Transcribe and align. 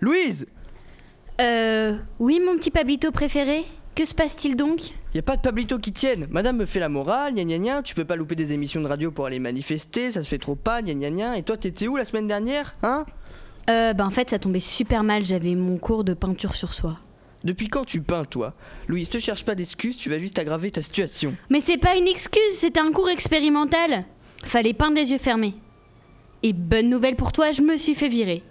Louise 0.00 0.46
Euh. 1.40 1.96
Oui, 2.18 2.40
mon 2.44 2.56
petit 2.56 2.70
Pablito 2.70 3.10
préféré 3.10 3.64
Que 3.94 4.04
se 4.04 4.14
passe-t-il 4.14 4.56
donc? 4.56 4.80
Y 5.14 5.18
a 5.18 5.22
pas 5.22 5.36
de 5.36 5.42
Pablito 5.42 5.78
qui 5.78 5.92
tienne. 5.92 6.26
Madame 6.30 6.56
me 6.58 6.66
fait 6.66 6.80
la 6.80 6.88
morale, 6.88 7.34
gna 7.34 7.44
gna 7.44 7.58
gna. 7.58 7.82
Tu 7.82 7.94
peux 7.94 8.04
pas 8.04 8.16
louper 8.16 8.34
des 8.34 8.52
émissions 8.52 8.80
de 8.80 8.86
radio 8.88 9.10
pour 9.10 9.26
aller 9.26 9.38
manifester, 9.38 10.10
ça 10.10 10.22
se 10.22 10.28
fait 10.28 10.38
trop 10.38 10.56
pas, 10.56 10.82
gna 10.82 10.94
gna 10.94 11.10
gna. 11.10 11.38
Et 11.38 11.42
toi, 11.42 11.56
t'étais 11.56 11.86
où 11.88 11.96
la 11.96 12.04
semaine 12.04 12.26
dernière 12.26 12.74
Hein? 12.82 13.04
Euh, 13.70 13.94
bah 13.94 14.04
en 14.04 14.10
fait, 14.10 14.28
ça 14.30 14.38
tombait 14.38 14.60
super 14.60 15.04
mal, 15.04 15.24
j'avais 15.24 15.54
mon 15.54 15.78
cours 15.78 16.04
de 16.04 16.12
peinture 16.12 16.54
sur 16.54 16.72
soi. 16.74 16.98
Depuis 17.44 17.68
quand 17.68 17.84
tu 17.84 18.00
peins, 18.02 18.24
toi? 18.24 18.54
Louise, 18.88 19.08
te 19.08 19.18
cherche 19.18 19.44
pas 19.44 19.54
d'excuses, 19.54 19.96
tu 19.96 20.10
vas 20.10 20.18
juste 20.18 20.38
aggraver 20.38 20.70
ta 20.70 20.82
situation. 20.82 21.34
Mais 21.50 21.60
c'est 21.60 21.78
pas 21.78 21.96
une 21.96 22.08
excuse, 22.08 22.52
c'était 22.52 22.80
un 22.80 22.90
cours 22.92 23.08
expérimental 23.10 24.04
Fallait 24.44 24.74
peindre 24.74 24.96
les 24.96 25.10
yeux 25.12 25.18
fermés. 25.18 25.54
Et 26.42 26.52
bonne 26.52 26.90
nouvelle 26.90 27.16
pour 27.16 27.32
toi, 27.32 27.52
je 27.52 27.62
me 27.62 27.76
suis 27.78 27.94
fait 27.94 28.08
virer. 28.08 28.42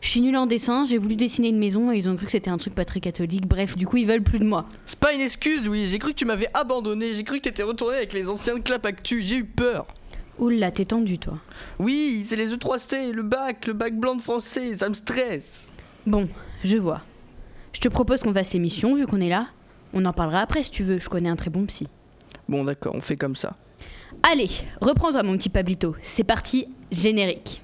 Je 0.00 0.10
suis 0.10 0.20
nulle 0.20 0.36
en 0.36 0.46
dessin, 0.46 0.84
j'ai 0.84 0.98
voulu 0.98 1.16
dessiner 1.16 1.48
une 1.48 1.58
maison 1.58 1.90
et 1.90 1.96
ils 1.96 2.08
ont 2.08 2.16
cru 2.16 2.26
que 2.26 2.32
c'était 2.32 2.50
un 2.50 2.58
truc 2.58 2.74
pas 2.74 2.84
très 2.84 3.00
catholique. 3.00 3.46
Bref, 3.46 3.76
du 3.76 3.86
coup, 3.86 3.96
ils 3.96 4.06
veulent 4.06 4.22
plus 4.22 4.38
de 4.38 4.44
moi. 4.44 4.66
C'est 4.86 4.98
pas 4.98 5.12
une 5.12 5.20
excuse, 5.20 5.66
Louise. 5.66 5.90
J'ai 5.90 5.98
cru 5.98 6.12
que 6.12 6.16
tu 6.18 6.24
m'avais 6.24 6.48
abandonné. 6.54 7.14
J'ai 7.14 7.24
cru 7.24 7.38
que 7.38 7.42
t'étais 7.44 7.62
retourné 7.62 7.96
avec 7.96 8.12
les 8.12 8.28
anciens 8.28 8.60
clap 8.60 8.84
actu. 8.86 9.22
J'ai 9.22 9.36
eu 9.36 9.44
peur. 9.44 9.86
Oula, 10.38 10.70
t'es 10.70 10.84
tendu, 10.84 11.18
toi. 11.18 11.38
Oui, 11.78 12.24
c'est 12.26 12.36
les 12.36 12.54
E3C, 12.54 13.10
le 13.10 13.22
bac, 13.22 13.66
le 13.66 13.72
bac 13.72 13.98
blanc 13.98 14.14
de 14.14 14.22
français. 14.22 14.76
Ça 14.76 14.88
me 14.88 14.94
stresse. 14.94 15.68
Bon, 16.06 16.28
je 16.62 16.76
vois. 16.76 17.00
Je 17.72 17.80
te 17.80 17.88
propose 17.88 18.22
qu'on 18.22 18.32
fasse 18.32 18.52
l'émission, 18.52 18.94
vu 18.94 19.06
qu'on 19.06 19.20
est 19.20 19.28
là. 19.28 19.48
On 19.92 20.04
en 20.04 20.12
parlera 20.12 20.40
après 20.40 20.62
si 20.62 20.70
tu 20.70 20.82
veux, 20.82 20.98
je 20.98 21.08
connais 21.08 21.28
un 21.30 21.36
très 21.36 21.50
bon 21.50 21.64
psy. 21.66 21.88
Bon, 22.48 22.64
d'accord, 22.64 22.94
on 22.94 23.00
fait 23.00 23.16
comme 23.16 23.34
ça. 23.34 23.56
Allez, 24.22 24.48
reprends-toi 24.80 25.22
mon 25.22 25.36
petit 25.36 25.48
Pablito. 25.48 25.96
C'est 26.00 26.24
parti, 26.24 26.68
générique. 26.92 27.62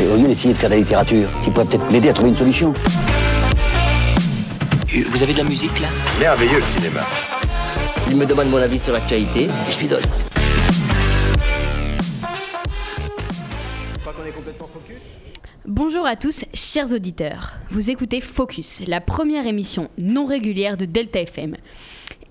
Et 0.00 0.06
au 0.08 0.16
lieu 0.16 0.26
d'essayer 0.26 0.54
de 0.54 0.58
faire 0.58 0.70
de 0.70 0.74
la 0.74 0.80
littérature, 0.80 1.28
qui 1.44 1.50
pourrait 1.50 1.66
peut-être 1.66 1.90
m'aider 1.92 2.08
à 2.08 2.12
trouver 2.14 2.30
une 2.30 2.36
solution. 2.36 2.72
Vous 5.10 5.22
avez 5.22 5.32
de 5.32 5.38
la 5.38 5.44
musique 5.44 5.78
là? 5.78 5.88
Merveilleux 6.18 6.60
le 6.60 6.66
cinéma. 6.66 7.00
Il 8.08 8.16
me 8.16 8.24
demande 8.24 8.48
mon 8.48 8.56
avis 8.56 8.78
sur 8.78 8.92
l'actualité 8.92 9.44
et 9.44 9.70
je 9.70 9.78
lui 9.78 9.88
donne. 9.88 10.02
crois 14.00 14.12
qu'on 14.14 14.26
est 14.26 14.32
complètement 14.32 14.68
focus 14.72 15.02
Bonjour 15.66 16.06
à 16.06 16.16
tous, 16.16 16.44
chers 16.54 16.92
auditeurs. 16.94 17.52
Vous 17.70 17.90
écoutez 17.90 18.22
Focus, 18.22 18.82
la 18.86 19.00
première 19.00 19.46
émission 19.46 19.90
non 19.98 20.24
régulière 20.24 20.78
de 20.78 20.86
Delta 20.86 21.20
FM. 21.20 21.56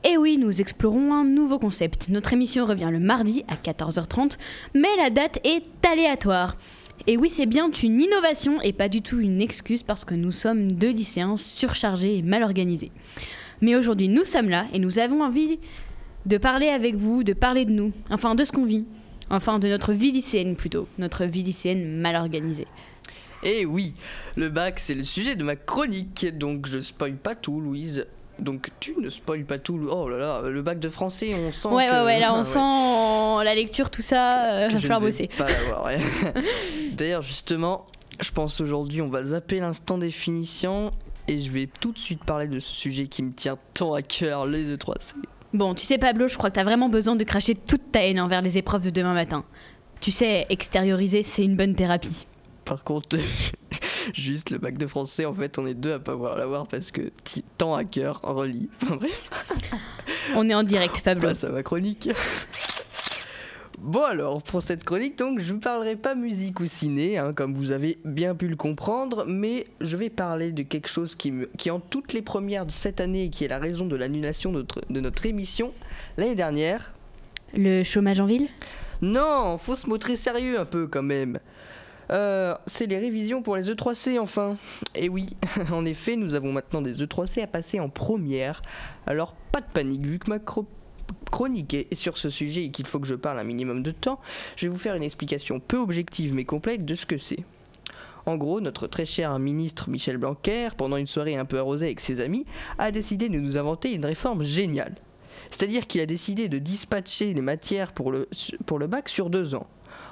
Et 0.04 0.18
oui, 0.18 0.38
nous 0.38 0.60
explorons 0.60 1.14
un 1.14 1.24
nouveau 1.24 1.60
concept. 1.60 2.10
Notre 2.10 2.34
émission 2.34 2.66
revient 2.66 2.90
le 2.92 3.00
mardi 3.00 3.46
à 3.48 3.56
14h30, 3.56 4.38
mais 4.74 4.90
la 4.98 5.10
date 5.10 5.40
est 5.46 5.64
aléatoire. 5.86 6.56
Et 7.08 7.18
oui, 7.18 7.30
c'est 7.30 7.46
bien 7.46 7.72
une 7.72 8.02
innovation 8.02 8.62
et 8.62 8.74
pas 8.74 8.90
du 8.90 9.02
tout 9.02 9.20
une 9.20 9.42
excuse 9.42 9.84
parce 9.84 10.06
que 10.06 10.16
nous 10.16 10.32
sommes 10.32 10.72
deux 10.72 10.92
lycéens 10.92 11.38
surchargés 11.38 12.18
et 12.18 12.22
mal 12.22 12.44
organisés. 12.44 12.92
Mais 13.62 13.76
aujourd'hui, 13.76 14.08
nous 14.08 14.24
sommes 14.24 14.50
là 14.50 14.68
et 14.74 14.80
nous 14.80 15.00
avons 15.00 15.24
envie 15.24 15.60
de 16.26 16.38
parler 16.38 16.68
avec 16.68 16.96
vous, 16.96 17.24
de 17.24 17.34
parler 17.34 17.66
de 17.66 17.72
nous, 17.72 17.92
enfin 18.10 18.36
de 18.36 18.44
ce 18.44 18.52
qu'on 18.52 18.66
vit. 18.66 18.86
Enfin, 19.32 19.60
de 19.60 19.68
notre 19.68 19.94
vie 19.94 20.12
lycéenne 20.12 20.56
plutôt, 20.56 20.88
notre 20.98 21.26
vie 21.26 21.44
lycéenne 21.44 22.00
mal 22.00 22.16
organisée. 22.16 22.66
Eh 23.44 23.64
oui, 23.66 23.94
le 24.36 24.50
bac, 24.50 24.80
c'est 24.80 24.96
le 24.96 25.04
sujet 25.04 25.36
de 25.36 25.44
ma 25.44 25.56
chronique. 25.56 26.26
Donc 26.38 26.68
je 26.68 26.80
spoil 26.80 27.16
pas 27.16 27.36
tout, 27.36 27.62
Louise. 27.62 28.08
Donc 28.42 28.70
tu 28.80 28.96
ne 29.00 29.10
spoil 29.10 29.44
pas 29.46 29.58
tout. 29.58 29.80
Oh 29.92 30.08
là 30.10 30.18
là, 30.18 30.42
le 30.50 30.62
bac 30.62 30.80
de 30.80 30.90
français, 30.90 31.32
on 31.36 31.52
sent 31.52 31.68
Ouais, 31.70 31.88
que... 31.88 31.92
ouais, 31.92 32.06
ouais, 32.06 32.20
là 32.20 32.34
on 32.34 32.38
Ouais. 32.40 32.44
sent 32.44 32.60
en- 32.60 33.42
la 33.44 33.56
lecture, 33.56 33.90
tout 33.90 34.02
ça, 34.02 34.68
que 34.68 34.74
va 34.74 34.78
je 34.80 34.82
falloir 34.84 35.02
bosser. 35.02 35.30
Ouais. 35.86 35.98
D'ailleurs, 36.94 37.22
justement, 37.22 37.86
je 38.20 38.32
pense 38.32 38.60
aujourd'hui, 38.62 39.02
on 39.02 39.10
va 39.10 39.24
zapper 39.24 39.60
l'instant 39.60 39.98
définition 39.98 40.92
et 41.28 41.40
je 41.40 41.52
vais 41.52 41.68
tout 41.80 41.92
de 41.92 42.00
suite 42.00 42.24
parler 42.24 42.48
de 42.48 42.60
ce 42.60 42.72
sujet 42.74 43.08
qui 43.08 43.24
me 43.24 43.32
tient 43.34 43.58
tant 43.74 43.94
à 43.94 44.02
cœur, 44.02 44.46
les 44.46 44.72
E 44.72 44.76
E3C. 44.78 45.14
Bon, 45.54 45.74
tu 45.74 45.86
sais, 45.86 45.98
Pablo, 45.98 46.28
je 46.28 46.38
crois 46.38 46.50
que 46.50 46.56
t'as 46.56 46.64
vraiment 46.64 46.90
besoin 46.90 47.16
de 47.16 47.24
cracher 47.24 47.56
toute 47.56 47.92
ta 47.92 48.06
haine 48.06 48.20
envers 48.20 48.42
les 48.42 48.58
épreuves 48.58 48.84
de 48.86 48.90
demain 48.92 49.14
matin. 49.14 49.44
Tu 50.00 50.12
sais, 50.12 50.46
extérioriser, 50.50 51.24
c'est 51.24 51.44
une 51.44 51.56
bonne 51.56 51.76
thérapie. 51.76 52.26
Par 52.66 52.84
contre, 52.84 53.18
juste 54.14 54.50
le 54.50 54.58
bac 54.58 54.78
de 54.78 54.88
français, 54.88 55.26
en 55.26 55.34
fait, 55.34 55.58
on 55.58 55.68
est 55.68 55.74
deux 55.74 55.94
à 55.94 56.00
pas 56.00 56.14
vouloir 56.16 56.38
l'avoir 56.38 56.68
parce 56.68 56.92
que 56.92 57.12
tant 57.58 57.76
à 57.76 57.84
cœur, 57.84 58.22
relis. 58.24 58.70
Enfin 58.84 58.96
bref, 58.96 59.30
On 60.36 60.48
est 60.50 60.54
en 60.54 60.64
direct, 60.64 61.02
Pablo. 61.04 61.28
passe 61.30 61.44
à 61.44 61.50
ma 61.50 61.64
chronique. 61.64 62.10
Bon 63.82 64.04
alors, 64.04 64.44
pour 64.44 64.62
cette 64.62 64.84
chronique, 64.84 65.18
donc, 65.18 65.40
je 65.40 65.54
ne 65.54 65.60
parlerai 65.60 65.96
pas 65.96 66.14
musique 66.14 66.60
ou 66.60 66.66
ciné, 66.66 67.18
hein, 67.18 67.32
comme 67.34 67.54
vous 67.54 67.72
avez 67.72 67.98
bien 68.04 68.36
pu 68.36 68.50
le 68.50 68.58
comprendre, 68.58 69.24
mais 69.26 69.68
je 69.80 69.96
vais 69.96 70.10
parler 70.10 70.52
de 70.52 70.64
quelque 70.64 70.90
chose 70.90 71.16
qui, 71.16 71.32
me, 71.32 71.50
qui 71.58 71.72
en 71.72 71.80
toutes 71.80 72.12
les 72.12 72.22
premières 72.22 72.66
de 72.66 72.72
cette 72.72 73.00
année 73.00 73.24
et 73.24 73.30
qui 73.30 73.46
est 73.46 73.48
la 73.48 73.58
raison 73.58 73.86
de 73.86 73.96
l'annulation 73.96 74.52
de 74.52 74.58
notre, 74.58 74.82
de 74.90 75.00
notre 75.00 75.26
émission 75.26 75.72
l'année 76.18 76.36
dernière. 76.36 76.92
Le 77.54 77.84
chômage 77.84 78.20
en 78.20 78.26
ville? 78.26 78.50
Non, 79.02 79.58
faut 79.58 79.78
se 79.78 79.88
montrer 79.90 80.18
sérieux 80.18 80.60
un 80.60 80.66
peu 80.66 80.86
quand 80.88 81.04
même. 81.04 81.40
Euh, 82.12 82.56
c'est 82.66 82.88
les 82.88 82.98
révisions 82.98 83.42
pour 83.42 83.56
les 83.56 83.72
E3C 83.72 84.20
enfin. 84.20 84.58
Et 84.96 85.10
oui, 85.10 85.36
en 85.72 85.86
effet, 85.86 86.16
nous 86.16 86.34
avons 86.34 86.52
maintenant 86.52 86.82
des 86.82 87.04
E3C 87.04 87.44
à 87.44 87.48
passer 87.48 87.80
en 87.80 87.90
première. 87.90 88.62
Alors 89.06 89.36
pas 89.52 89.62
de 89.62 89.68
panique, 89.72 90.06
vu 90.06 90.20
que 90.20 90.30
ma 90.30 90.40
chronique 91.32 91.74
est 91.74 91.96
sur 91.96 92.18
ce 92.18 92.30
sujet 92.30 92.66
et 92.66 92.72
qu'il 92.72 92.88
faut 92.88 93.00
que 93.00 93.08
je 93.08 93.16
parle 93.16 93.40
un 93.40 93.44
minimum 93.44 93.84
de 93.84 93.92
temps, 93.92 94.20
je 94.56 94.66
vais 94.66 94.72
vous 94.72 94.80
faire 94.80 94.96
une 94.96 95.04
explication 95.04 95.60
peu 95.60 95.78
objective 95.78 96.34
mais 96.34 96.46
complète 96.46 96.86
de 96.86 96.96
ce 96.96 97.06
que 97.06 97.18
c'est. 97.18 97.44
En 98.26 98.38
gros, 98.38 98.62
notre 98.62 98.88
très 98.88 99.06
cher 99.06 99.38
ministre 99.40 99.90
Michel 99.90 100.18
Blanquer, 100.18 100.70
pendant 100.78 100.98
une 100.98 101.08
soirée 101.08 101.36
un 101.36 101.46
peu 101.46 101.58
arrosée 101.58 101.88
avec 101.88 102.00
ses 102.00 102.20
amis, 102.20 102.46
a 102.78 102.92
décidé 102.92 103.30
de 103.30 103.40
nous 103.40 103.58
inventer 103.58 103.94
une 103.94 104.06
réforme 104.06 104.44
géniale. 104.44 104.96
C'est-à-dire 105.52 105.88
qu'il 105.88 106.02
a 106.02 106.06
décidé 106.06 106.50
de 106.50 106.60
dispatcher 106.60 107.34
les 107.34 107.42
matières 107.42 107.94
pour 107.94 108.12
le 108.12 108.88
bac 108.88 109.10
sur 109.10 109.30
deux 109.30 109.56
ans. 109.56 109.68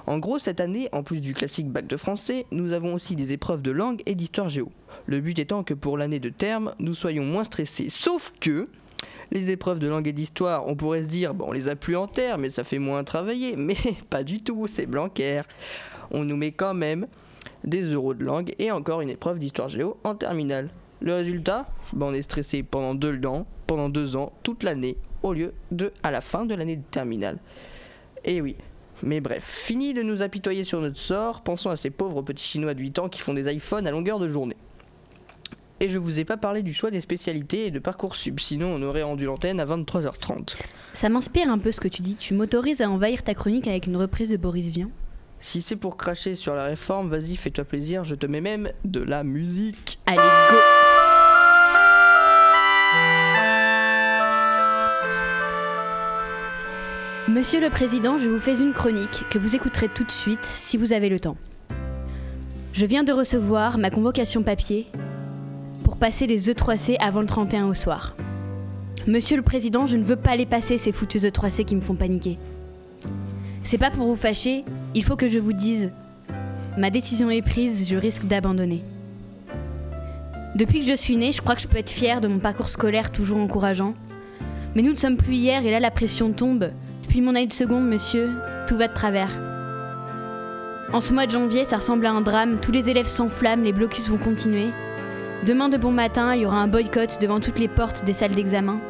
En 0.08 0.20
gros, 0.20 0.40
cette 0.40 0.62
année, 0.62 0.88
en 0.94 1.04
plus 1.04 1.20
du 1.20 1.34
classique 1.34 1.70
bac 1.70 1.86
de 1.86 1.98
français, 1.98 2.46
nous 2.52 2.72
avons 2.72 2.94
aussi 2.94 3.18
des 3.18 3.34
épreuves 3.34 3.62
de 3.62 3.72
langue 3.72 4.02
et 4.06 4.16
d'histoire 4.16 4.48
géo. 4.48 4.72
Le 5.06 5.20
but 5.20 5.38
étant 5.38 5.64
que 5.66 5.74
pour 5.74 5.98
l'année 5.98 6.22
de 6.22 6.30
terme, 6.30 6.74
nous 6.80 6.94
soyons 6.94 7.26
moins 7.26 7.44
stressés. 7.44 7.90
Sauf 7.90 8.34
que 8.40 8.70
les 9.32 9.50
épreuves 9.50 9.80
de 9.80 9.90
langue 9.90 10.08
et 10.08 10.14
d'histoire, 10.14 10.66
on 10.66 10.78
pourrait 10.78 11.04
se 11.04 11.10
dire, 11.10 11.34
bon, 11.34 11.48
on 11.50 11.52
les 11.52 11.68
a 11.68 11.76
plus 11.76 11.98
en 11.98 12.08
terre, 12.08 12.38
mais 12.38 12.50
ça 12.50 12.64
fait 12.64 12.80
moins 12.80 13.04
travailler. 13.04 13.56
Mais 13.58 13.76
pas 14.10 14.24
du 14.24 14.42
tout, 14.42 14.66
c'est 14.66 14.86
Blanquer. 14.86 15.42
On 16.12 16.24
nous 16.24 16.38
met 16.38 16.54
quand 16.54 16.74
même 16.74 17.08
des 17.66 17.82
euros 17.82 18.14
de 18.14 18.24
langue 18.24 18.56
et 18.60 18.72
encore 18.72 19.02
une 19.02 19.10
épreuve 19.10 19.40
d'histoire 19.40 19.68
géo 19.68 19.98
en 20.06 20.16
terminale. 20.16 20.70
Le 21.02 21.16
résultat, 21.16 21.68
ben, 21.92 22.08
on 22.08 22.14
est 22.14 22.22
stressé 22.22 22.64
pendant 22.64 22.96
deux 22.96 24.16
ans, 24.16 24.32
toute 24.42 24.64
l'année, 24.64 24.96
au 25.22 25.34
lieu 25.34 25.54
de 25.72 25.92
à 26.02 26.12
la 26.12 26.22
fin 26.22 26.46
de 26.46 26.56
l'année 26.56 26.78
de 26.78 26.84
terminale. 26.90 27.40
Et 28.24 28.40
oui. 28.40 28.56
Mais 29.04 29.20
bref, 29.20 29.44
fini 29.44 29.94
de 29.94 30.02
nous 30.02 30.22
apitoyer 30.22 30.64
sur 30.64 30.82
notre 30.82 30.98
sort, 30.98 31.42
pensons 31.42 31.70
à 31.70 31.76
ces 31.76 31.90
pauvres 31.90 32.22
petits 32.22 32.44
chinois 32.44 32.74
de 32.74 32.82
8 32.82 33.00
ans 33.00 33.10
qui 33.10 33.22
font 33.22 33.34
des 33.34 33.52
iPhones 33.54 33.86
à 33.88 33.92
longueur 33.92 34.20
de 34.20 34.28
journée. 34.28 34.58
Et 35.80 35.90
je 35.90 36.00
vous 36.00 36.20
ai 36.20 36.26
pas 36.26 36.38
parlé 36.38 36.64
du 36.64 36.74
choix 36.74 36.90
des 36.90 37.02
spécialités 37.02 37.68
et 37.68 37.72
de 37.72 37.78
Parcoursup, 37.78 38.40
sinon 38.40 38.74
on 38.74 38.82
aurait 38.82 39.04
rendu 39.04 39.26
l'antenne 39.26 39.60
à 39.60 39.66
23h30. 39.66 40.56
Ça 40.94 41.10
m'inspire 41.10 41.52
un 41.52 41.60
peu 41.60 41.72
ce 41.72 41.80
que 41.80 41.88
tu 41.88 42.02
dis. 42.02 42.16
Tu 42.16 42.34
m'autorises 42.34 42.82
à 42.82 42.90
envahir 42.90 43.22
ta 43.22 43.36
chronique 43.36 43.68
avec 43.68 43.86
une 43.86 43.98
reprise 43.98 44.30
de 44.30 44.38
Boris 44.38 44.70
Vian 44.70 44.90
Si 45.40 45.62
c'est 45.62 45.76
pour 45.76 45.96
cracher 45.96 46.34
sur 46.34 46.56
la 46.56 46.64
réforme, 46.64 47.10
vas-y, 47.10 47.36
fais-toi 47.36 47.64
plaisir, 47.64 48.04
je 48.06 48.16
te 48.16 48.26
mets 48.26 48.42
même 48.42 48.72
de 48.86 49.02
la 49.02 49.24
musique. 49.24 50.00
Allez, 50.08 50.18
go 50.18 50.77
Monsieur 57.38 57.62
le 57.62 57.70
Président, 57.70 58.18
je 58.18 58.28
vous 58.30 58.40
fais 58.40 58.60
une 58.60 58.74
chronique 58.74 59.24
que 59.30 59.38
vous 59.38 59.56
écouterez 59.56 59.90
tout 59.90 60.04
de 60.04 60.10
suite 60.10 60.44
si 60.44 60.76
vous 60.76 60.92
avez 60.92 61.08
le 61.08 61.20
temps. 61.20 61.38
Je 62.74 62.84
viens 62.88 63.04
de 63.04 63.14
recevoir 63.14 63.78
ma 63.78 63.92
convocation 63.92 64.42
papier 64.42 64.88
pour 65.84 65.98
passer 65.98 66.26
les 66.26 66.50
E3C 66.50 66.98
avant 67.00 67.22
le 67.22 67.28
31 67.28 67.68
au 67.68 67.76
soir. 67.76 68.16
Monsieur 69.06 69.38
le 69.38 69.44
Président, 69.44 69.86
je 69.86 69.98
ne 69.98 70.04
veux 70.04 70.16
pas 70.16 70.36
les 70.36 70.48
passer 70.48 70.80
ces 70.80 70.92
foutus 70.92 71.26
E3C 71.26 71.64
qui 71.64 71.76
me 71.76 71.82
font 71.82 71.94
paniquer. 71.94 72.40
C'est 73.62 73.78
pas 73.78 73.92
pour 73.92 74.08
vous 74.08 74.16
fâcher, 74.16 74.66
il 74.96 75.04
faut 75.04 75.16
que 75.16 75.28
je 75.28 75.38
vous 75.38 75.54
dise 75.54 75.92
Ma 76.76 76.90
décision 76.90 77.30
est 77.30 77.44
prise, 77.44 77.88
je 77.88 77.98
risque 77.98 78.26
d'abandonner. 78.26 78.82
Depuis 80.56 80.80
que 80.80 80.88
je 80.88 80.96
suis 80.96 81.18
née, 81.18 81.32
je 81.34 81.42
crois 81.44 81.56
que 81.56 81.62
je 81.62 81.68
peux 81.68 81.78
être 81.78 81.92
fière 81.92 82.20
de 82.20 82.28
mon 82.28 82.40
parcours 82.40 82.70
scolaire 82.70 83.12
toujours 83.12 83.38
encourageant. 83.38 83.94
Mais 84.74 84.82
nous 84.82 84.92
ne 84.92 84.98
sommes 84.98 85.18
plus 85.18 85.36
hier 85.36 85.64
et 85.64 85.70
là 85.70 85.80
la 85.80 85.92
pression 85.92 86.32
tombe. 86.32 86.72
Depuis 87.08 87.22
mon 87.22 87.36
année 87.36 87.48
de 87.48 87.54
seconde, 87.54 87.88
monsieur, 87.88 88.32
tout 88.68 88.76
va 88.76 88.90
de 88.90 88.94
travers. 88.94 89.30
En 90.92 91.00
ce 91.00 91.14
mois 91.14 91.26
de 91.26 91.32
janvier, 91.32 91.64
ça 91.64 91.78
ressemble 91.78 92.06
à 92.06 92.12
un 92.12 92.20
drame, 92.20 92.60
tous 92.60 92.74
les 92.74 92.90
élèves 92.90 93.08
s'enflamment, 93.08 93.64
les 93.64 93.72
blocus 93.72 94.10
vont 94.10 94.18
continuer. 94.18 94.72
Demain 95.46 95.70
de 95.70 95.78
bon 95.78 95.92
matin, 95.92 96.36
il 96.36 96.42
y 96.42 96.46
aura 96.46 96.58
un 96.58 96.68
boycott 96.68 97.22
devant 97.22 97.40
toutes 97.40 97.60
les 97.60 97.70
portes 97.70 98.04
des 98.04 98.12
salles 98.12 98.36
d'examen. 98.36 98.82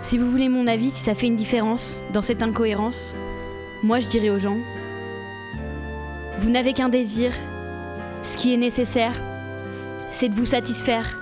Si 0.00 0.16
vous 0.16 0.30
voulez 0.30 0.48
mon 0.48 0.66
avis, 0.66 0.90
si 0.90 1.04
ça 1.04 1.14
fait 1.14 1.26
une 1.26 1.36
différence 1.36 1.98
dans 2.14 2.22
cette 2.22 2.42
incohérence, 2.42 3.14
moi 3.82 4.00
je 4.00 4.08
dirais 4.08 4.30
aux 4.30 4.38
gens 4.38 4.58
Vous 6.38 6.48
n'avez 6.48 6.72
qu'un 6.72 6.88
désir. 6.88 7.34
Ce 8.22 8.38
qui 8.38 8.54
est 8.54 8.58
nécessaire, 8.58 9.12
c'est 10.10 10.30
de 10.30 10.34
vous 10.34 10.46
satisfaire. 10.46 11.20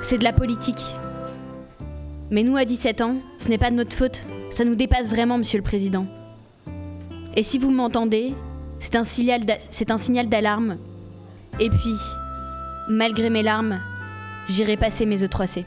C'est 0.00 0.16
de 0.16 0.24
la 0.24 0.32
politique. 0.32 0.94
Mais 2.30 2.44
nous, 2.44 2.56
à 2.56 2.64
17 2.64 3.02
ans, 3.02 3.16
ce 3.36 3.48
n'est 3.48 3.58
pas 3.58 3.70
de 3.70 3.76
notre 3.76 3.94
faute. 3.94 4.22
Ça 4.50 4.64
nous 4.64 4.74
dépasse 4.74 5.10
vraiment, 5.10 5.38
monsieur 5.38 5.58
le 5.58 5.64
président. 5.64 6.06
Et 7.36 7.42
si 7.42 7.58
vous 7.58 7.70
m'entendez, 7.70 8.34
c'est 8.80 8.96
un 8.96 9.04
signal 9.04 10.28
d'alarme. 10.28 10.78
Et 11.60 11.68
puis, 11.70 11.94
malgré 12.88 13.30
mes 13.30 13.42
larmes, 13.42 13.80
j'irai 14.48 14.76
passer 14.76 15.06
mes 15.06 15.22
E 15.22 15.26
E3C. 15.26 15.64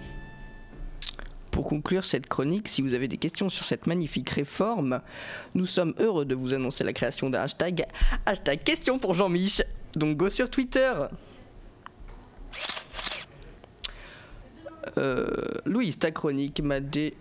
Pour 1.51 1.67
conclure 1.67 2.05
cette 2.05 2.27
chronique, 2.27 2.67
si 2.67 2.81
vous 2.81 2.93
avez 2.93 3.07
des 3.07 3.17
questions 3.17 3.49
sur 3.49 3.65
cette 3.65 3.85
magnifique 3.85 4.29
réforme, 4.29 5.01
nous 5.53 5.65
sommes 5.65 5.93
heureux 5.99 6.25
de 6.25 6.33
vous 6.33 6.53
annoncer 6.53 6.83
la 6.83 6.93
création 6.93 7.29
d'un 7.29 7.41
hashtag, 7.41 7.85
hashtag 8.25 8.63
question 8.63 8.99
pour 8.99 9.13
Jean-Mich. 9.13 9.61
Donc 9.95 10.15
go 10.17 10.29
sur 10.29 10.49
Twitter. 10.49 10.93
Euh, 14.97 15.25
Louise, 15.65 15.99
ta 15.99 16.11
chronique 16.11 16.61
m'a 16.61 16.79
f- 16.79 17.13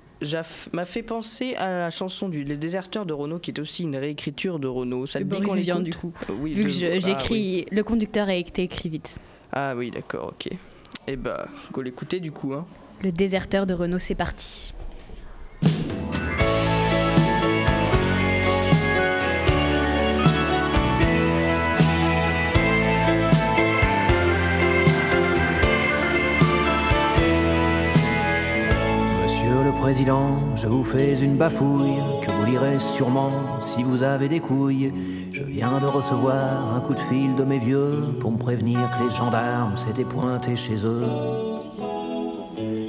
m'a 0.72 0.84
fait 0.84 1.02
penser 1.02 1.55
à 1.55 1.70
la 1.70 1.90
chanson 1.90 2.28
du 2.28 2.44
Les 2.44 2.56
Déserteurs 2.56 3.06
de 3.06 3.12
Renault, 3.12 3.38
qui 3.38 3.50
est 3.50 3.61
aussi 3.61 3.82
une 3.84 3.96
réécriture 3.96 4.58
de 4.58 4.69
Renault. 4.69 5.06
Ça 5.06 5.19
De 5.19 5.25
te 5.25 5.31
dit 5.31 5.37
Boris 5.37 5.49
qu'on 5.49 5.61
Vian, 5.61 5.78
l'écoute 5.78 5.93
du 5.93 5.99
coup. 5.99 6.12
Euh, 6.31 6.37
oui, 6.40 6.52
Vu 6.52 6.64
que 6.64 6.96
ah, 6.96 6.99
j'écris, 6.99 7.64
oui. 7.64 7.67
le 7.70 7.82
conducteur 7.82 8.28
a 8.28 8.34
été 8.34 8.62
écrit 8.62 8.88
vite. 8.88 9.19
Ah 9.52 9.75
oui, 9.76 9.90
d'accord, 9.90 10.34
ok. 10.34 10.49
Et 11.06 11.17
bah, 11.17 11.49
go 11.72 11.82
l'écouter 11.82 12.20
du 12.20 12.32
coup. 12.32 12.55
Hein. 12.55 12.67
Le 13.02 13.12
déserteur 13.12 13.67
de 13.67 13.75
Renault, 13.75 13.99
c'est 13.99 14.14
parti. 14.14 14.72
Président, 29.91 30.37
je 30.55 30.69
vous 30.69 30.85
fais 30.85 31.21
une 31.21 31.37
bafouille 31.37 31.97
que 32.23 32.31
vous 32.31 32.45
lirez 32.45 32.79
sûrement 32.79 33.33
si 33.61 33.83
vous 33.83 34.05
avez 34.05 34.29
des 34.29 34.39
couilles. 34.39 34.93
Je 35.33 35.43
viens 35.43 35.81
de 35.81 35.87
recevoir 35.87 36.77
un 36.77 36.81
coup 36.81 36.95
de 36.95 37.01
fil 37.01 37.35
de 37.35 37.43
mes 37.43 37.59
vieux 37.59 38.05
pour 38.21 38.31
me 38.31 38.39
prévenir 38.39 38.79
que 38.93 39.03
les 39.03 39.11
gendarmes 39.11 39.77
s'étaient 39.77 40.05
pointés 40.05 40.55
chez 40.55 40.87
eux. 40.87 41.09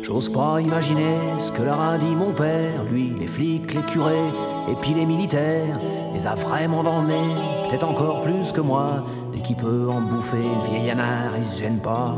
J'ose 0.04 0.32
pas 0.32 0.62
imaginer 0.62 1.16
ce 1.40 1.52
que 1.52 1.64
leur 1.64 1.82
a 1.82 1.98
dit 1.98 2.16
mon 2.16 2.34
père, 2.34 2.84
lui, 2.92 3.16
les 3.20 3.26
flics, 3.26 3.74
les 3.74 3.82
curés, 3.82 4.30
et 4.70 4.76
puis 4.76 4.94
les 4.94 5.08
militaires, 5.08 5.80
les 6.14 6.28
a 6.28 6.36
vraiment 6.36 6.84
dans 6.84 7.02
le 7.02 7.68
peut-être 7.68 7.90
encore 7.90 8.22
plus 8.22 8.52
que 8.52 8.62
moi, 8.62 9.04
dès 9.34 9.40
qu'il 9.40 9.56
peut 9.56 9.90
en 9.90 10.02
bouffer, 10.02 10.38
le 10.38 10.70
vieil 10.70 10.92
anard, 10.92 11.32
il 11.36 11.46
se 11.46 11.64
gêne 11.64 11.80
pas. 11.80 12.16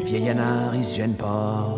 Le 0.00 0.04
vieil 0.04 0.28
anard, 0.28 0.74
il 0.74 0.82
se 0.82 0.96
gêne 0.96 1.14
pas. 1.14 1.68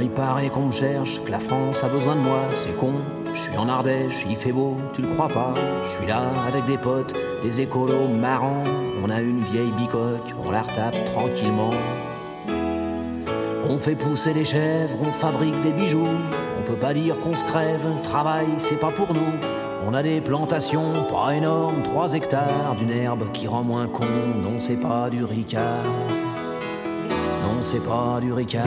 Alors 0.00 0.40
il 0.40 0.50
qu'on 0.50 0.66
me 0.66 0.72
cherche, 0.72 1.22
que 1.22 1.30
la 1.30 1.38
France 1.38 1.84
a 1.84 1.88
besoin 1.88 2.14
de 2.14 2.20
moi, 2.20 2.40
c'est 2.54 2.74
con. 2.74 2.94
Je 3.34 3.38
suis 3.38 3.56
en 3.58 3.68
Ardèche, 3.68 4.24
il 4.26 4.34
fait 4.34 4.50
beau, 4.50 4.78
tu 4.94 5.02
le 5.02 5.08
crois 5.08 5.28
pas. 5.28 5.52
Je 5.82 5.90
suis 5.90 6.06
là 6.06 6.22
avec 6.48 6.64
des 6.64 6.78
potes, 6.78 7.14
des 7.42 7.60
écolos 7.60 8.08
marrants. 8.08 8.64
On 9.04 9.10
a 9.10 9.20
une 9.20 9.44
vieille 9.44 9.72
bicoque, 9.72 10.32
on 10.42 10.50
la 10.52 10.62
retape 10.62 11.04
tranquillement. 11.04 11.74
On 13.68 13.78
fait 13.78 13.94
pousser 13.94 14.32
des 14.32 14.46
chèvres, 14.46 14.96
on 15.04 15.12
fabrique 15.12 15.60
des 15.60 15.72
bijoux. 15.72 16.08
On 16.58 16.62
peut 16.62 16.78
pas 16.78 16.94
dire 16.94 17.20
qu'on 17.20 17.36
se 17.36 17.44
crève, 17.44 17.82
le 17.94 18.02
travail 18.02 18.46
c'est 18.56 18.80
pas 18.80 18.92
pour 18.92 19.12
nous. 19.12 19.32
On 19.86 19.92
a 19.92 20.02
des 20.02 20.22
plantations, 20.22 21.04
pas 21.12 21.34
énormes, 21.34 21.82
3 21.82 22.14
hectares, 22.14 22.74
d'une 22.78 22.90
herbe 22.90 23.30
qui 23.32 23.46
rend 23.46 23.64
moins 23.64 23.86
con. 23.86 24.06
Non, 24.42 24.58
c'est 24.58 24.80
pas 24.80 25.10
du 25.10 25.24
ricard. 25.24 25.84
Non, 27.42 27.60
c'est 27.60 27.84
pas 27.84 28.18
du 28.18 28.32
ricard. 28.32 28.64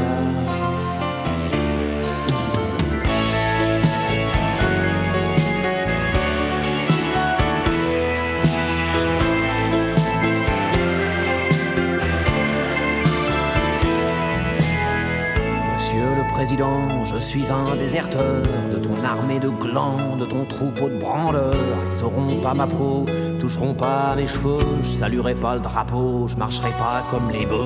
Président, 16.43 17.05
je 17.05 17.19
suis 17.19 17.49
un 17.49 17.73
déserteur 17.77 18.43
de 18.69 18.75
ton 18.77 19.01
armée 19.01 19.39
de 19.39 19.47
glands, 19.47 20.17
de 20.19 20.25
ton 20.25 20.43
troupeau 20.43 20.89
de 20.89 20.97
branleurs. 20.97 21.53
Ils 21.95 22.03
auront 22.03 22.27
pas 22.41 22.53
ma 22.53 22.67
peau, 22.67 23.05
toucheront 23.39 23.73
pas 23.73 24.13
mes 24.17 24.27
cheveux, 24.27 24.59
je 24.81 24.89
saluerai 24.89 25.35
pas 25.35 25.55
le 25.55 25.61
drapeau, 25.61 26.27
je 26.27 26.35
marcherai 26.35 26.71
pas 26.71 27.01
comme 27.09 27.29
les 27.31 27.45
bœufs. 27.45 27.63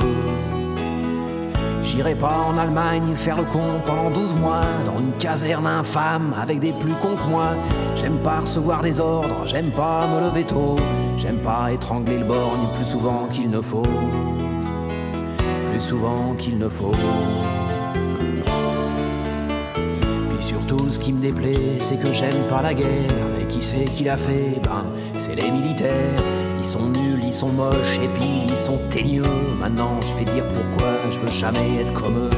J'irai 1.81 2.13
pas 2.13 2.37
en 2.37 2.55
Allemagne 2.55 3.15
faire 3.15 3.37
le 3.37 3.45
con 3.45 3.81
pendant 3.83 4.11
12 4.11 4.35
mois 4.35 4.61
dans 4.85 4.99
une 4.99 5.13
caserne 5.13 5.65
infâme 5.65 6.35
avec 6.39 6.59
des 6.59 6.73
plus 6.73 6.93
cons 7.01 7.15
que 7.15 7.27
moi. 7.27 7.47
J'aime 7.95 8.19
pas 8.19 8.41
recevoir 8.41 8.83
des 8.83 8.99
ordres, 8.99 9.47
j'aime 9.47 9.71
pas 9.71 10.05
me 10.05 10.27
lever 10.27 10.43
tôt, 10.43 10.75
j'aime 11.17 11.39
pas 11.39 11.71
étrangler 11.71 12.19
le 12.19 12.25
borgne 12.25 12.71
plus 12.75 12.85
souvent 12.85 13.25
qu'il 13.25 13.49
ne 13.49 13.59
faut. 13.59 13.81
Plus 15.71 15.79
souvent 15.79 16.35
qu'il 16.37 16.59
ne 16.59 16.69
faut. 16.69 16.93
Ce 20.89 20.99
qui 20.99 21.11
me 21.11 21.21
déplaît, 21.21 21.79
c'est 21.79 21.97
que 21.97 22.11
j'aime 22.11 22.47
pas 22.49 22.61
la 22.61 22.73
guerre. 22.73 22.87
Et 23.41 23.45
qui 23.45 23.61
c'est 23.61 23.85
qui 23.85 24.05
l'a 24.05 24.17
fait? 24.17 24.59
Ben, 24.63 24.85
c'est 25.17 25.35
les 25.35 25.51
militaires. 25.51 25.91
Ils 26.57 26.65
sont 26.65 26.87
nuls, 26.89 27.21
ils 27.23 27.33
sont 27.33 27.49
moches, 27.49 27.99
et 28.01 28.07
puis 28.07 28.45
ils 28.47 28.57
sont 28.57 28.79
teigneux. 28.89 29.23
Maintenant, 29.59 29.99
je 30.01 30.13
vais 30.15 30.31
dire 30.31 30.43
pourquoi 30.45 30.93
je 31.11 31.19
veux 31.19 31.29
jamais 31.29 31.81
être 31.81 31.93
comme 31.93 32.17
eux. 32.17 32.29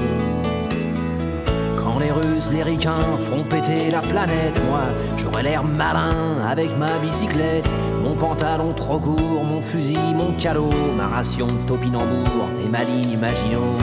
Quand 1.77 1.99
les 1.99 2.11
Russes, 2.11 2.49
les 2.51 2.63
Ricains 2.63 3.17
font 3.19 3.43
péter 3.43 3.91
la 3.91 4.01
planète, 4.01 4.59
moi, 4.67 4.81
j'aurai 5.17 5.43
l'air 5.43 5.63
malin 5.63 6.41
avec 6.47 6.77
ma 6.77 6.91
bicyclette, 6.99 7.69
mon 8.03 8.15
pantalon 8.15 8.73
trop 8.73 8.99
court, 8.99 9.43
mon 9.43 9.61
fusil, 9.61 10.13
mon 10.15 10.33
calot, 10.33 10.69
ma 10.97 11.07
ration 11.07 11.47
de 11.47 11.67
topinambour 11.67 12.47
et 12.65 12.67
ma 12.67 12.83
ligne 12.83 13.17
Maginot. 13.17 13.77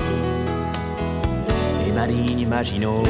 Et 1.87 1.93
ma 1.93 2.07
ligne 2.07 2.47
Maginot. 2.47 3.03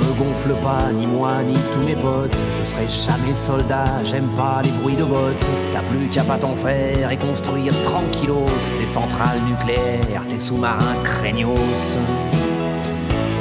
Me 0.00 0.12
gonfle 0.18 0.54
pas, 0.62 0.92
ni 0.92 1.06
moi, 1.06 1.42
ni 1.46 1.54
tous 1.72 1.84
mes 1.86 1.94
potes. 1.94 2.36
Je 2.58 2.64
serai 2.64 2.88
jamais 2.88 3.34
soldat, 3.34 3.84
j'aime 4.04 4.28
pas 4.36 4.60
les 4.62 4.70
bruits 4.82 4.96
de 4.96 5.04
bottes. 5.04 5.46
T'as 5.72 5.82
plus 5.82 6.08
qu'à 6.08 6.24
pas 6.24 6.38
t'en 6.38 6.54
faire 6.54 7.10
et 7.10 7.16
construire 7.16 7.72
tranquillos 7.84 8.46
tes 8.76 8.86
centrales 8.86 9.40
nucléaires, 9.46 10.26
tes 10.26 10.38
sous-marins 10.38 10.96
craignos. 11.04 11.96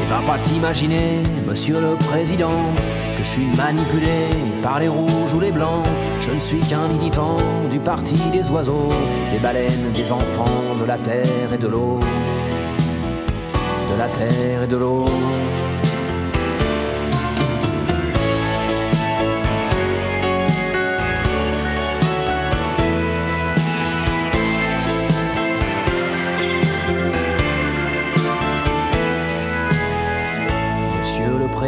Et 0.04 0.10
va 0.10 0.20
pas 0.26 0.40
t'imaginer, 0.40 1.22
monsieur 1.48 1.80
le 1.80 1.96
président, 1.96 2.74
que 3.18 3.24
je 3.24 3.30
suis 3.30 3.48
manipulé 3.58 4.30
par 4.62 4.80
les 4.80 4.88
rouges 4.88 5.34
ou 5.34 5.40
les 5.40 5.52
blancs. 5.52 5.86
Je 6.22 6.32
ne 6.32 6.40
suis 6.40 6.60
qu'un 6.60 6.88
militant 6.88 7.38
du 7.70 7.80
parti 7.80 8.16
des 8.32 8.50
oiseaux, 8.50 8.90
des 9.32 9.40
baleines, 9.40 9.92
des 9.94 10.12
enfants, 10.12 10.76
de 10.80 10.86
la 10.86 10.98
terre 10.98 11.54
et 11.54 11.58
de 11.58 11.68
l'eau. 11.68 12.00
De 13.92 13.98
la 13.98 14.08
terre 14.08 14.64
et 14.64 14.68
de 14.68 14.78
l'eau. 14.78 15.06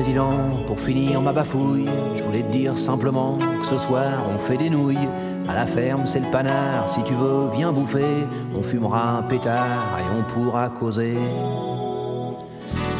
Président, 0.01 0.63
pour 0.65 0.79
finir 0.79 1.21
ma 1.21 1.31
bafouille, 1.31 1.87
je 2.15 2.23
voulais 2.23 2.41
te 2.41 2.51
dire 2.51 2.75
simplement 2.75 3.37
que 3.37 3.65
ce 3.67 3.77
soir 3.77 4.25
on 4.33 4.39
fait 4.39 4.57
des 4.57 4.71
nouilles. 4.71 5.07
À 5.47 5.53
la 5.53 5.67
ferme, 5.67 6.07
c'est 6.07 6.21
le 6.21 6.31
panard. 6.31 6.89
Si 6.89 7.03
tu 7.03 7.13
veux, 7.13 7.51
viens 7.55 7.71
bouffer. 7.71 8.25
On 8.55 8.63
fumera 8.63 9.17
un 9.17 9.21
pétard 9.21 9.99
et 9.99 10.17
on 10.17 10.23
pourra 10.23 10.69
causer. 10.69 11.19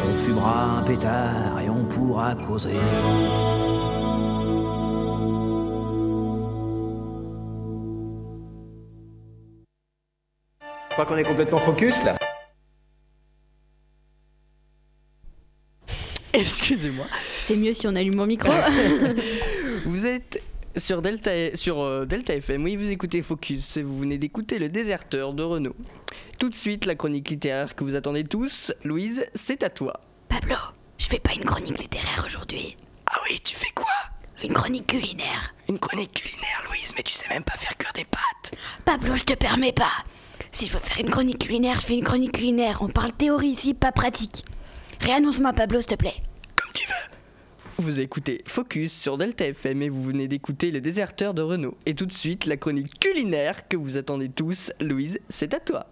On 0.08 0.13
fumera 0.13 0.77
un 0.77 0.84
pétard 0.84 1.60
et 1.65 1.72
on 1.72 1.86
pourra 1.86 2.36
causer. 2.36 2.77
Je 10.89 10.93
crois 10.93 11.05
qu'on 11.05 11.17
est 11.17 11.24
complètement 11.24 11.58
focus 11.58 12.05
là. 12.05 12.21
Excusez-moi. 16.62 17.06
C'est 17.36 17.56
mieux 17.56 17.74
si 17.74 17.88
on 17.88 17.96
allume 17.96 18.16
mon 18.16 18.26
micro. 18.26 18.52
Vous 19.86 20.06
êtes 20.06 20.42
sur 20.78 21.02
Delta, 21.02 21.32
sur, 21.56 21.82
euh, 21.82 22.06
Delta 22.06 22.34
FM, 22.36 22.64
oui, 22.64 22.76
vous 22.76 22.90
écoutez 22.90 23.22
Focus. 23.22 23.78
Vous 23.78 24.00
venez 24.00 24.18
d'écouter 24.18 24.58
Le 24.58 24.70
Déserteur 24.70 25.34
de 25.34 25.44
Renault. 25.44 25.76
Tout 26.40 26.50
de 26.50 26.56
suite, 26.56 26.86
la 26.86 26.96
chronique 26.96 27.30
littéraire 27.30 27.76
que 27.76 27.84
vous 27.84 27.96
attendez 27.96 28.24
tous. 28.24 28.74
Louise, 28.84 29.26
c'est 29.36 29.64
à 29.64 29.70
toi. 29.70 30.00
Pablo, 30.30 30.56
je 30.98 31.08
fais 31.08 31.20
pas 31.20 31.34
une 31.34 31.44
chronique 31.44 31.78
littéraire 31.78 32.24
aujourd'hui 32.26 32.78
Ah 33.06 33.18
oui, 33.30 33.40
tu 33.44 33.56
fais 33.56 33.72
quoi? 33.76 33.86
Une 34.44 34.54
chronique 34.54 34.88
culinaire 34.88 35.54
Une 35.68 35.78
chronique 35.78 36.14
culinaire, 36.14 36.64
Louise, 36.68 36.94
mais 36.96 37.04
tu 37.04 37.14
sais 37.14 37.28
même 37.30 37.44
pas 37.44 37.58
faire 37.58 37.78
cuire 37.78 37.94
des 37.94 38.06
pâtes. 38.06 38.58
Pablo, 38.86 39.16
je 39.16 39.24
te 39.24 39.34
permets 39.34 39.74
pas. 39.74 39.92
Si 40.52 40.68
je 40.68 40.74
veux 40.74 40.80
faire 40.80 41.00
une 41.00 41.10
chronique 41.12 41.40
culinaire, 41.40 41.80
je 41.80 41.86
fais 41.86 41.98
une 41.98 42.04
chronique 42.04 42.32
culinaire. 42.34 42.80
On 42.82 42.88
parle 42.88 43.12
théorie 43.12 43.50
ici, 43.50 43.74
pas 43.74 43.92
pratique. 43.92 44.46
Réannonce-moi, 45.02 45.54
Pablo, 45.54 45.82
s'il 45.82 45.90
te 45.90 45.96
plaît. 45.96 46.16
Tu 46.74 46.88
veux. 46.88 47.18
Vous 47.78 48.00
écoutez 48.00 48.44
Focus 48.46 48.94
sur 48.94 49.18
Delta 49.18 49.46
FM 49.46 49.82
et 49.82 49.90
vous 49.90 50.04
venez 50.04 50.28
d'écouter 50.28 50.72
Les 50.72 50.82
Déserteurs 50.82 51.34
de 51.34 51.42
Renault. 51.42 51.75
Et 51.86 51.96
tout 51.96 52.06
de 52.06 52.13
suite, 52.13 52.46
la 52.46 52.58
chronique 52.58 53.00
culinaire 53.00 53.68
que 53.68 53.78
vous 53.78 53.98
attendez 53.98 54.30
tous. 54.30 54.72
Louise, 54.80 55.20
c'est 55.30 55.54
à 55.54 55.60
toi. 55.60 55.88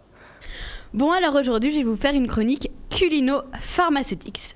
Bon, 0.94 1.12
alors 1.12 1.36
aujourd'hui, 1.36 1.72
je 1.72 1.78
vais 1.78 1.84
vous 1.84 1.96
faire 1.96 2.14
une 2.14 2.28
chronique 2.28 2.70
culino-pharmaceutics. 2.90 4.56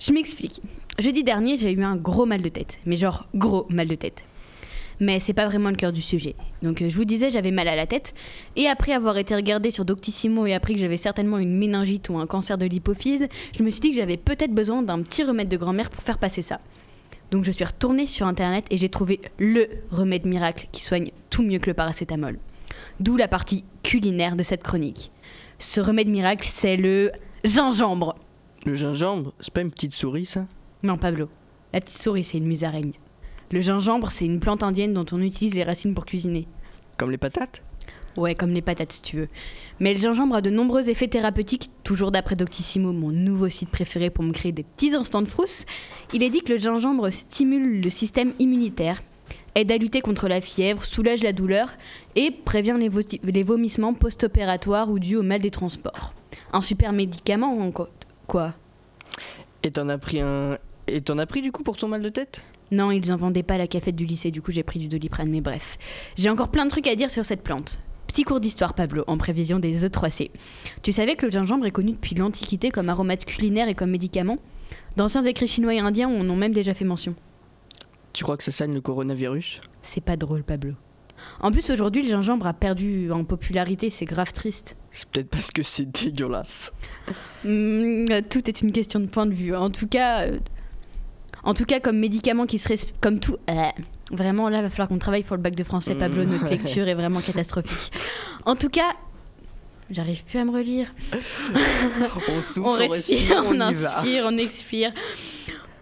Je 0.00 0.12
m'explique. 0.12 0.60
Jeudi 0.98 1.24
dernier, 1.24 1.56
j'ai 1.56 1.72
eu 1.72 1.82
un 1.82 1.96
gros 1.96 2.26
mal 2.26 2.42
de 2.42 2.48
tête. 2.48 2.80
Mais 2.86 2.96
genre, 2.96 3.26
gros 3.34 3.66
mal 3.68 3.86
de 3.86 3.94
tête. 3.94 4.24
Mais 5.00 5.18
c'est 5.18 5.32
pas 5.32 5.46
vraiment 5.46 5.70
le 5.70 5.76
cœur 5.76 5.92
du 5.92 6.02
sujet. 6.02 6.36
Donc, 6.62 6.82
euh, 6.82 6.90
je 6.90 6.96
vous 6.96 7.06
disais, 7.06 7.30
j'avais 7.30 7.50
mal 7.50 7.68
à 7.68 7.74
la 7.74 7.86
tête. 7.86 8.14
Et 8.54 8.68
après 8.68 8.92
avoir 8.92 9.16
été 9.16 9.34
regardée 9.34 9.70
sur 9.70 9.86
Doctissimo 9.86 10.44
et 10.44 10.52
appris 10.52 10.74
que 10.74 10.80
j'avais 10.80 10.98
certainement 10.98 11.38
une 11.38 11.56
méningite 11.56 12.10
ou 12.10 12.18
un 12.18 12.26
cancer 12.26 12.58
de 12.58 12.66
l'hypophyse, 12.66 13.26
je 13.56 13.62
me 13.62 13.70
suis 13.70 13.80
dit 13.80 13.90
que 13.90 13.96
j'avais 13.96 14.18
peut-être 14.18 14.52
besoin 14.52 14.82
d'un 14.82 15.02
petit 15.02 15.24
remède 15.24 15.48
de 15.48 15.56
grand-mère 15.56 15.88
pour 15.88 16.02
faire 16.02 16.18
passer 16.18 16.42
ça. 16.42 16.60
Donc, 17.30 17.44
je 17.44 17.50
suis 17.50 17.64
retournée 17.64 18.06
sur 18.06 18.26
internet 18.26 18.66
et 18.70 18.76
j'ai 18.76 18.90
trouvé 18.90 19.20
le 19.38 19.68
remède 19.90 20.26
miracle 20.26 20.68
qui 20.70 20.82
soigne 20.82 21.10
tout 21.30 21.42
mieux 21.42 21.58
que 21.58 21.70
le 21.70 21.74
paracétamol. 21.74 22.38
D'où 22.98 23.16
la 23.16 23.28
partie 23.28 23.64
culinaire 23.82 24.36
de 24.36 24.42
cette 24.42 24.62
chronique. 24.62 25.10
Ce 25.58 25.80
remède 25.80 26.08
miracle, 26.08 26.46
c'est 26.46 26.76
le 26.76 27.10
gingembre. 27.44 28.16
Le 28.66 28.74
gingembre, 28.74 29.32
c'est 29.40 29.52
pas 29.52 29.62
une 29.62 29.70
petite 29.70 29.94
souris, 29.94 30.26
ça? 30.26 30.46
Non, 30.82 30.98
Pablo. 30.98 31.28
La 31.72 31.80
petite 31.80 32.02
souris, 32.02 32.24
c'est 32.24 32.38
une 32.38 32.46
musaraigne. 32.46 32.92
Le 33.50 33.60
gingembre, 33.60 34.10
c'est 34.10 34.24
une 34.26 34.40
plante 34.40 34.62
indienne 34.62 34.94
dont 34.94 35.06
on 35.12 35.20
utilise 35.20 35.54
les 35.54 35.64
racines 35.64 35.94
pour 35.94 36.06
cuisiner. 36.06 36.46
Comme 36.96 37.10
les 37.10 37.18
patates? 37.18 37.62
Ouais, 38.16 38.34
comme 38.34 38.50
les 38.50 38.62
patates 38.62 38.92
si 38.92 39.02
tu 39.02 39.16
veux. 39.16 39.28
Mais 39.78 39.94
le 39.94 40.00
gingembre 40.00 40.36
a 40.36 40.40
de 40.40 40.50
nombreux 40.50 40.90
effets 40.90 41.08
thérapeutiques, 41.08 41.70
toujours 41.84 42.10
d'après 42.10 42.36
Doctissimo, 42.36 42.92
mon 42.92 43.10
nouveau 43.10 43.48
site 43.48 43.70
préféré 43.70 44.10
pour 44.10 44.24
me 44.24 44.32
créer 44.32 44.52
des 44.52 44.64
petits 44.64 44.94
instants 44.94 45.22
de 45.22 45.28
frousse. 45.28 45.64
Il 46.12 46.22
est 46.22 46.30
dit 46.30 46.42
que 46.42 46.52
le 46.52 46.58
gingembre 46.58 47.10
stimule 47.10 47.80
le 47.80 47.90
système 47.90 48.32
immunitaire, 48.38 49.02
aide 49.54 49.70
à 49.72 49.76
lutter 49.78 50.00
contre 50.00 50.28
la 50.28 50.40
fièvre, 50.40 50.84
soulage 50.84 51.22
la 51.22 51.32
douleur 51.32 51.70
et 52.16 52.30
prévient 52.30 52.76
les, 52.78 52.88
vo- 52.88 53.00
les 53.22 53.42
vomissements 53.42 53.94
post-opératoires 53.94 54.90
ou 54.90 54.98
dus 54.98 55.16
au 55.16 55.22
mal 55.22 55.40
des 55.40 55.50
transports. 55.50 56.12
Un 56.52 56.60
super 56.60 56.92
médicament, 56.92 57.56
en 57.58 57.70
quoi? 57.70 57.90
Quoi? 58.26 58.52
Et 59.62 59.70
t'en 59.70 59.88
as 59.88 59.98
pris 59.98 60.20
un. 60.20 60.58
Et 60.88 61.00
t'en 61.00 61.18
as 61.18 61.26
pris 61.26 61.42
du 61.42 61.52
coup 61.52 61.62
pour 61.62 61.76
ton 61.76 61.86
mal 61.88 62.02
de 62.02 62.08
tête? 62.08 62.42
Non, 62.70 62.90
ils 62.90 63.12
en 63.12 63.16
vendaient 63.16 63.42
pas 63.42 63.54
à 63.54 63.58
la 63.58 63.66
cafette 63.66 63.96
du 63.96 64.06
lycée, 64.06 64.30
du 64.30 64.42
coup 64.42 64.52
j'ai 64.52 64.62
pris 64.62 64.78
du 64.78 64.88
doliprane, 64.88 65.28
mais 65.28 65.40
bref. 65.40 65.78
J'ai 66.16 66.30
encore 66.30 66.50
plein 66.50 66.64
de 66.64 66.70
trucs 66.70 66.86
à 66.86 66.94
dire 66.94 67.10
sur 67.10 67.24
cette 67.24 67.42
plante. 67.42 67.80
Petit 68.06 68.24
cours 68.24 68.40
d'histoire, 68.40 68.74
Pablo, 68.74 69.04
en 69.06 69.18
prévision 69.18 69.60
des 69.60 69.86
E3C. 69.86 70.30
Tu 70.82 70.92
savais 70.92 71.14
que 71.14 71.26
le 71.26 71.32
gingembre 71.32 71.66
est 71.66 71.70
connu 71.70 71.92
depuis 71.92 72.16
l'Antiquité 72.16 72.70
comme 72.70 72.88
aromate 72.88 73.24
culinaire 73.24 73.68
et 73.68 73.74
comme 73.74 73.90
médicament? 73.90 74.38
D'anciens 74.96 75.22
écrits 75.22 75.46
chinois 75.46 75.74
et 75.74 75.78
indiens 75.78 76.08
en 76.08 76.28
ont 76.28 76.36
même 76.36 76.52
déjà 76.52 76.74
fait 76.74 76.84
mention. 76.84 77.14
Tu 78.12 78.24
crois 78.24 78.36
que 78.36 78.42
ça 78.42 78.50
soigne 78.50 78.74
le 78.74 78.80
coronavirus? 78.80 79.60
C'est 79.82 80.02
pas 80.02 80.16
drôle, 80.16 80.42
Pablo. 80.42 80.72
En 81.40 81.52
plus, 81.52 81.70
aujourd'hui, 81.70 82.02
le 82.02 82.08
gingembre 82.08 82.46
a 82.46 82.52
perdu 82.54 83.10
en 83.12 83.24
popularité, 83.24 83.90
c'est 83.90 84.06
grave 84.06 84.32
triste. 84.32 84.76
C'est 84.90 85.08
peut-être 85.08 85.28
parce 85.28 85.50
que 85.50 85.62
c'est 85.62 85.86
dégueulasse. 85.86 86.72
Hmm, 87.44 88.06
tout 88.28 88.48
est 88.48 88.62
une 88.62 88.72
question 88.72 89.00
de 89.00 89.06
point 89.06 89.26
de 89.26 89.34
vue. 89.34 89.54
En 89.54 89.70
tout 89.70 89.86
cas, 89.86 90.26
euh, 90.26 90.38
en 91.44 91.54
tout 91.54 91.64
cas 91.64 91.80
comme 91.80 91.98
médicament 91.98 92.46
qui 92.46 92.58
serait 92.58 92.76
comme 93.00 93.20
tout. 93.20 93.36
euh, 93.48 93.54
vraiment, 94.12 94.48
là, 94.48 94.62
va 94.62 94.70
falloir 94.70 94.88
qu'on 94.88 94.98
travaille 94.98 95.22
pour 95.22 95.36
le 95.36 95.42
bac 95.42 95.54
de 95.54 95.64
français, 95.64 95.94
Pablo. 95.94 96.24
Mm. 96.24 96.30
Notre 96.30 96.48
lecture 96.50 96.88
est 96.88 96.94
vraiment 96.94 97.20
catastrophique. 97.20 97.92
En 98.44 98.56
tout 98.56 98.68
cas, 98.68 98.92
j'arrive 99.90 100.24
plus 100.24 100.38
à 100.38 100.44
me 100.44 100.50
relire. 100.52 100.92
On 102.28 102.42
souffle, 102.42 102.68
On 102.68 102.72
respire, 102.72 103.42
on, 103.46 103.54
va. 103.54 103.66
inspire, 103.68 104.24
on 104.26 104.36
expire. 104.38 104.92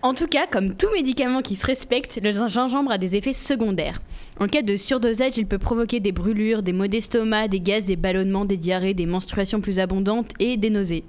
En 0.00 0.14
tout 0.14 0.28
cas, 0.28 0.46
comme 0.46 0.76
tout 0.76 0.86
médicament 0.94 1.42
qui 1.42 1.56
se 1.56 1.66
respecte, 1.66 2.20
le 2.22 2.30
gingembre 2.30 2.92
a 2.92 2.98
des 2.98 3.16
effets 3.16 3.32
secondaires. 3.32 3.98
En 4.38 4.46
cas 4.46 4.62
de 4.62 4.76
surdosage, 4.76 5.36
il 5.38 5.46
peut 5.46 5.58
provoquer 5.58 5.98
des 5.98 6.12
brûlures, 6.12 6.62
des 6.62 6.72
maux 6.72 6.86
d'estomac, 6.86 7.48
des 7.48 7.60
gaz, 7.60 7.84
des 7.84 7.96
ballonnements, 7.96 8.44
des 8.44 8.56
diarrhées, 8.56 8.94
des 8.94 9.06
menstruations 9.06 9.60
plus 9.60 9.80
abondantes 9.80 10.30
et 10.38 10.56
des 10.56 10.70
nausées. 10.70 11.02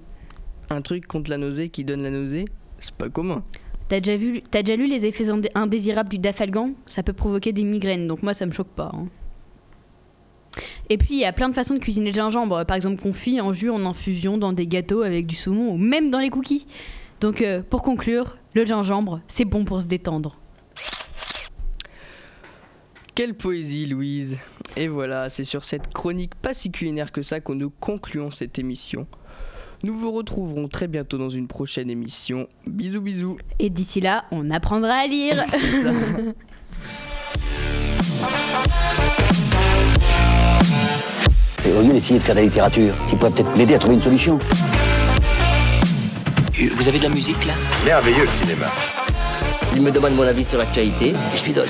Un 0.71 0.81
truc 0.81 1.05
contre 1.05 1.29
la 1.29 1.37
nausée 1.37 1.69
qui 1.69 1.83
donne 1.83 2.01
la 2.01 2.09
nausée 2.09 2.45
C'est 2.79 2.95
pas 2.95 3.09
commun. 3.09 3.43
T'as 3.89 3.99
déjà, 3.99 4.75
lu 4.75 4.87
les 4.87 5.05
effets 5.05 5.25
indé- 5.25 5.49
indésirables 5.55 6.09
du 6.09 6.19
dafalgan? 6.19 6.71
Ça 6.85 7.03
peut 7.03 7.11
provoquer 7.13 7.51
des 7.51 7.63
migraines, 7.63 8.07
donc 8.07 8.23
moi 8.23 8.33
ça 8.33 8.45
me 8.45 8.51
choque 8.51 8.67
pas. 8.69 8.91
hein. 8.93 9.07
Et 10.89 10.97
puis 10.97 11.09
il 11.15 11.19
y 11.19 11.25
a 11.25 11.33
plein 11.33 11.49
de 11.49 11.53
façons 11.53 11.73
de 11.75 11.79
cuisiner 11.79 12.11
le 12.11 12.15
gingembre, 12.15 12.65
par 12.65 12.75
exemple 12.77 13.01
confit, 13.01 13.41
en 13.41 13.51
jus, 13.53 13.69
en 13.69 13.85
infusion, 13.85 14.37
dans 14.37 14.53
des 14.53 14.65
gâteaux 14.67 15.01
avec 15.01 15.25
du 15.27 15.35
saumon 15.35 15.71
ou 15.73 15.77
même 15.77 16.09
dans 16.09 16.19
les 16.19 16.29
cookies. 16.29 16.65
Donc 17.19 17.41
euh, 17.41 17.61
pour 17.67 17.81
conclure, 17.83 18.37
le 18.53 18.65
gingembre, 18.65 19.21
c'est 19.27 19.45
bon 19.45 19.65
pour 19.65 19.81
se 19.81 19.87
détendre. 19.87 20.37
Quelle 23.15 23.33
poésie, 23.35 23.85
Louise 23.85 24.37
Et 24.77 24.87
voilà, 24.87 25.29
c'est 25.29 25.43
sur 25.43 25.63
cette 25.63 25.91
chronique 25.93 26.35
pas 26.35 26.53
si 26.53 26.71
culinaire 26.71 27.11
que 27.11 27.21
ça 27.21 27.39
qu'on 27.39 27.55
nous 27.55 27.69
concluons 27.69 28.31
cette 28.31 28.57
émission. 28.59 29.07
Nous 29.81 29.97
vous 29.97 30.11
retrouverons 30.11 30.67
très 30.67 30.87
bientôt 30.87 31.17
dans 31.17 31.29
une 31.29 31.47
prochaine 31.47 31.89
émission. 31.89 32.47
Bisous, 32.67 32.99
bisous. 32.99 33.37
Et 33.59 33.69
d'ici 33.69 34.01
là, 34.01 34.25
on 34.31 34.51
apprendra 34.51 34.93
à 34.93 35.07
lire. 35.07 35.41
C'est 35.49 35.81
ça. 35.83 35.91
Et 41.65 41.71
au 41.71 41.81
lieu 41.81 41.93
d'essayer 41.93 42.19
de 42.19 42.23
faire 42.23 42.35
de 42.35 42.39
la 42.41 42.45
littérature, 42.45 42.93
tu 43.07 43.15
pourrais 43.15 43.31
peut-être 43.31 43.55
m'aider 43.57 43.75
à 43.75 43.79
trouver 43.79 43.95
une 43.95 44.01
solution. 44.01 44.37
Vous 46.75 46.87
avez 46.87 46.97
de 46.97 47.03
la 47.03 47.09
musique 47.09 47.45
là? 47.45 47.53
Merveilleux 47.85 48.25
le 48.25 48.31
cinéma. 48.31 48.65
Il 49.75 49.81
me 49.81 49.91
demande 49.91 50.15
mon 50.15 50.23
avis 50.23 50.43
sur 50.43 50.57
l'actualité 50.57 51.09
et 51.11 51.37
je 51.37 51.45
lui 51.45 51.53
donne. 51.53 51.69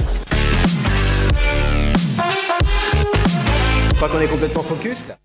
Je 3.90 3.94
crois 3.96 4.10
qu'on 4.10 4.20
est 4.22 4.28
complètement 4.28 4.64
focus 4.64 5.08
là. 5.10 5.18